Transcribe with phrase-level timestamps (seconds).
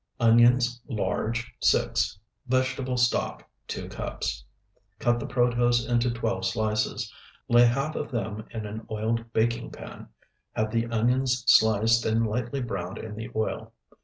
[0.19, 2.17] Onions, large, 6.
[2.47, 4.43] Vegetable stock, 2 cups.
[4.97, 7.13] Cut the protose into twelve slices,
[7.47, 10.07] lay half of them in an oiled baking pan;
[10.53, 13.73] have the onions sliced and lightly browned in the oil.